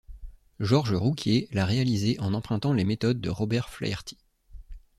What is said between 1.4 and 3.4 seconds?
l'a réalisé en empruntant les méthodes de